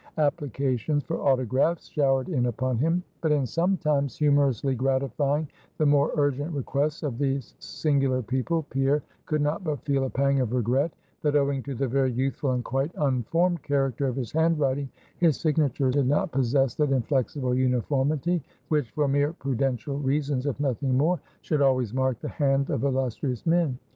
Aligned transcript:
Applications 0.17 1.03
for 1.03 1.21
autographs 1.21 1.87
showered 1.89 2.27
in 2.27 2.47
upon 2.47 2.79
him; 2.79 3.03
but 3.21 3.31
in 3.31 3.45
sometimes 3.45 4.17
humorously 4.17 4.73
gratifying 4.73 5.47
the 5.77 5.85
more 5.85 6.11
urgent 6.17 6.51
requests 6.55 7.03
of 7.03 7.19
these 7.19 7.53
singular 7.59 8.23
people 8.23 8.63
Pierre 8.71 9.03
could 9.27 9.43
not 9.43 9.63
but 9.63 9.79
feel 9.85 10.05
a 10.05 10.09
pang 10.09 10.39
of 10.39 10.53
regret, 10.53 10.91
that 11.21 11.35
owing 11.35 11.61
to 11.61 11.75
the 11.75 11.87
very 11.87 12.11
youthful 12.11 12.53
and 12.53 12.65
quite 12.65 12.91
unformed 12.95 13.61
character 13.61 14.07
of 14.07 14.15
his 14.15 14.31
handwriting, 14.31 14.89
his 15.19 15.39
signature 15.39 15.91
did 15.91 16.07
not 16.07 16.31
possess 16.31 16.73
that 16.73 16.89
inflexible 16.91 17.53
uniformity, 17.53 18.41
which 18.69 18.89
for 18.89 19.07
mere 19.07 19.33
prudential 19.33 19.99
reasons, 19.99 20.47
if 20.47 20.59
nothing 20.59 20.97
more 20.97 21.19
should 21.41 21.61
always 21.61 21.93
mark 21.93 22.19
the 22.21 22.27
hand 22.27 22.71
of 22.71 22.83
illustrious 22.83 23.45
men. 23.45 23.77